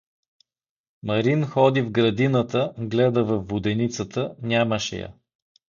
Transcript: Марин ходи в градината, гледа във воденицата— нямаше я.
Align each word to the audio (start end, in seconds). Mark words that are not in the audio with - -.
Марин 1.03 1.45
ходи 1.45 1.81
в 1.81 1.91
градината, 1.91 2.73
гледа 2.77 3.23
във 3.23 3.47
воденицата— 3.47 4.35
нямаше 4.43 4.95
я. 4.99 5.13